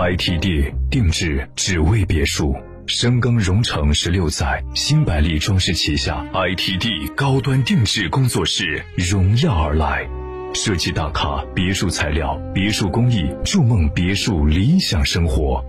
[0.00, 2.56] ITD 定制只为别墅，
[2.86, 10.08] 深耕荣城十六载，新百利装饰旗下 ITD 高端定制工作室荣耀而来，
[10.54, 15.62] 设计大咖别墅材料、别墅工艺，筑梦别墅理想生活，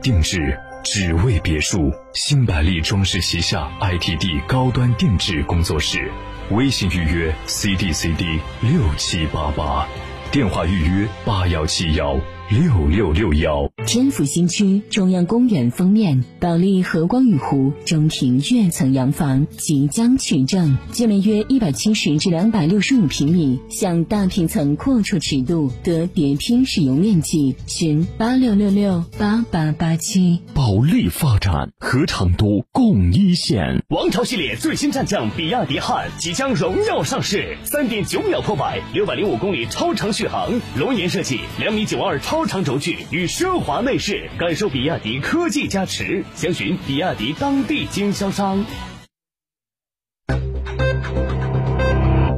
[0.00, 6.08] 定制只为别墅，新百利装饰旗下 ITD 高端定制工作室，
[6.52, 9.88] 微信预约 CDCD 六七八八，
[10.30, 12.16] 电话预约八幺七幺。
[12.52, 27.56] 六六六幺，天府新区中央公园封面保利和光雨湖中庭跃层洋房即将取证，建面约一百七十至两百六十五平米，向大平层扩出尺度，得叠拼使用面积。
[27.66, 30.42] 询八六六六八八八七。
[30.52, 33.82] 保利发展和成都共一线。
[33.88, 42.41] 王朝系列最新战将比亚迪汉即将荣耀上市，三点九秒破百，六百零五公里超长续航，龙岩设计，两米九二超。
[42.42, 46.24] 超长轴距与奢华内饰，感受比亚迪科技加持。
[46.34, 48.64] 详询比亚迪当地经销商。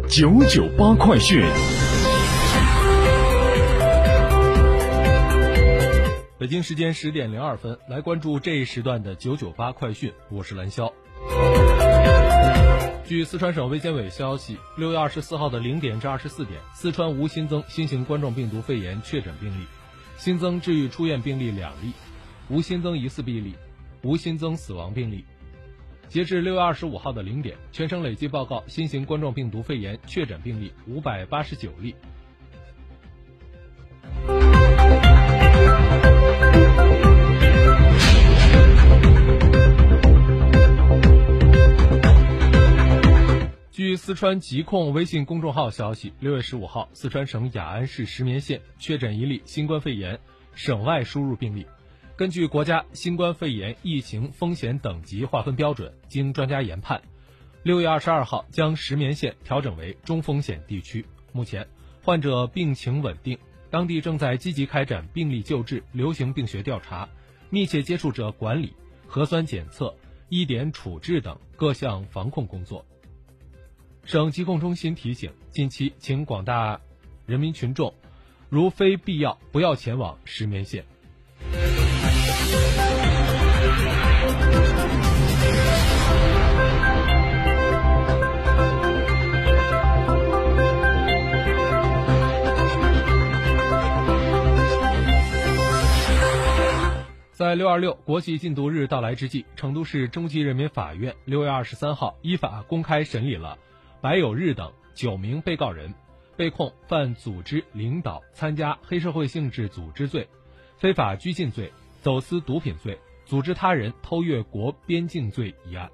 [0.07, 1.43] 九九八快讯。
[6.39, 10.13] 北京时间十点零二分，来关注这一时段的九九八快讯。
[10.29, 10.93] 我是蓝霄。
[13.07, 19.65] 据四川省卫健委消息，六月二十四号的零点至二十四点，四川无新增新型冠状病毒肺炎确诊病例。
[20.25, 21.93] 新增治愈出院病例两例，
[22.49, 23.55] 无新增疑似病例，
[24.01, 25.23] 无新增死亡病例。
[26.09, 31.95] 截至六月二十五号的零点，全省累计报告新型冠状病毒肺炎确诊病例五百八十九例。
[43.85, 50.19] 据四川疾控微信公众号消息，六月十五号，四川省雅安市石棉县确诊一例新冠肺炎
[50.55, 51.67] 省外输入病例。
[52.17, 57.03] 根据国家新冠肺炎疫情风险等级划分标准，经专家研判，
[57.63, 61.05] 六月二十二号将石棉县调整为中风险地区。
[61.33, 61.69] 目前，
[62.03, 67.07] 患者病情稳定，当地正在积极开展病例救治、流行病学调查、
[67.51, 68.73] 密切接触者管理、
[69.07, 69.95] 核酸检测、
[70.31, 72.83] 医点处置等各项防控工作。
[74.05, 76.79] 省疾控中心提醒：近期，请广大
[77.25, 77.93] 人民群众，
[78.51, 80.85] 如非必要，不要前往石棉县。
[97.33, 103.59] 在六二六国际禁毒日到来之际，成都市中级人民法院六月二十三号依法公开审理了。
[104.05, 105.95] 白有日等九名被告人
[106.37, 110.29] 被控犯组织、领导、参加黑社会性质组织罪、
[110.77, 111.73] 非法拘禁罪、
[112.03, 115.91] 走私毒品罪、组织他人偷越国边境罪一案。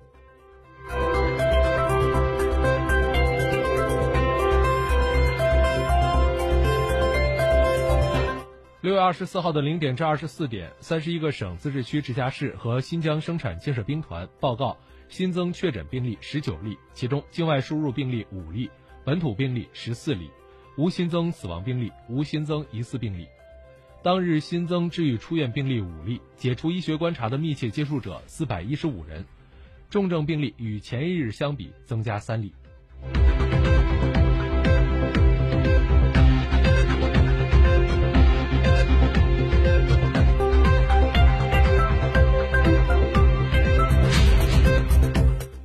[8.80, 14.76] 六月二十四号的零点至二十四点，三十一个省、自治区、直辖市和新疆生产建设兵团报告。
[15.10, 18.70] 新增确诊病例十九例，其中境外输入病例五例，
[19.04, 20.30] 本土病例十四例，
[20.78, 23.26] 无新增死亡病例，无新增疑似病例。
[24.04, 29.26] 当日新增治愈出院病例五例，解除医学观察的密切接触者四百一十五人，
[29.90, 32.52] 重症病例与前一日相比增加三例。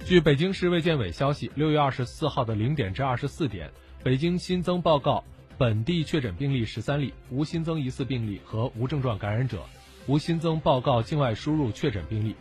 [0.06, 3.72] 据北京市卫健委消息，六月二十四号的零点至二十四点，
[4.04, 5.24] 北京新增报告
[5.58, 9.64] 本地确诊病例十三例，无新增疑似病例和无症状感染者，
[10.06, 12.36] 无新增报告境外输入确诊病例、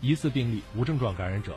[0.00, 1.54] 疑似病例、无症状感染者。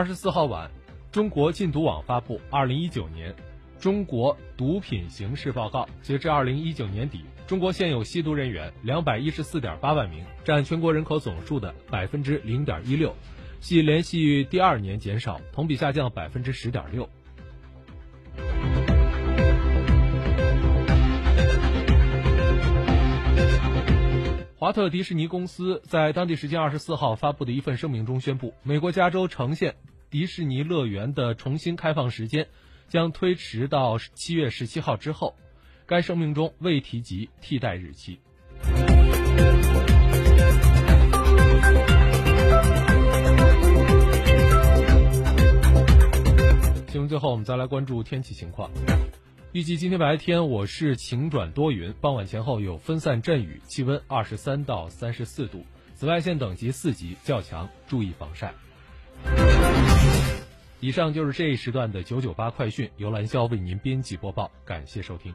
[0.00, 0.70] 二十四号晚，
[1.12, 3.34] 中国禁毒网发布《二零一九年
[3.78, 5.82] 中国毒品形势报告》。
[6.00, 13.14] 截至二零一九年底，中国现有吸毒人员两百一十四点八万名，占全国人口总数的百分之零点一六，
[13.60, 17.06] 系连续第二年减少，同比下降百分之十点六。
[24.60, 29.74] 华特迪士尼公司在当地时间二十四号发布的一份声明中宣布，美国加州城县
[30.10, 32.46] 迪士尼乐园的重新开放时间
[32.86, 35.34] 将推迟到七月十七号之后。
[35.86, 38.20] 该声明中未提及替代日期。
[46.88, 48.70] 新闻最后，我们再来关注天气情况。
[49.52, 55.66] 预计今天白天我市晴转多云，傍晚前后有分散阵雨，气温二十三到三十四度，
[55.96, 58.54] 紫外线等级四级，较强，注意防晒。
[60.78, 65.34] 以上就是这一时段的九九八快讯，由兰霄为您编辑播报，感谢收听。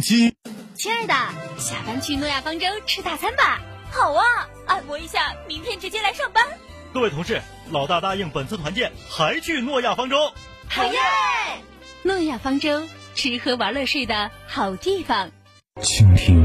[0.00, 0.36] 七。
[0.74, 1.14] 亲爱的，
[1.58, 3.60] 下班去诺亚方舟吃大餐吧。
[3.90, 4.24] 好啊，
[4.66, 6.44] 按摩一下，明天直接来上班。
[6.92, 10.32] 各位同事，老大答应本次团建还去诺亚方舟。
[10.68, 10.98] 好耶！
[12.02, 12.82] 诺亚方舟，
[13.14, 15.30] 吃喝玩乐睡的好地方。
[15.80, 16.44] 倾听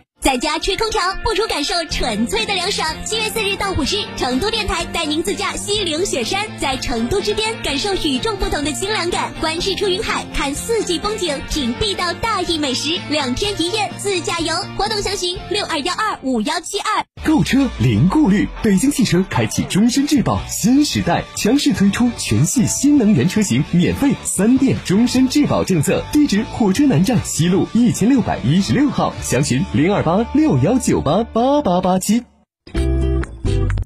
[0.21, 2.87] 在家吹空调，不如感受纯粹的凉爽。
[3.03, 14.53] 七月四日到五日，成都电台带您自驾西岭雪山，在成都之巅感受与众不同的清凉感，观日出云海，看四季风景，品地道大邑美食，两天一夜自驾游。
[14.77, 17.03] 活动详询六二幺二五幺七二。
[17.25, 26.03] 购车零顾虑，北京汽车开启终身质保新时代，强势推出全系新能源车型免费三电终身质保政策。
[26.13, 32.30] 地址：火车南站西路一千六百一十六号，详询零二八八六幺九八八八八七。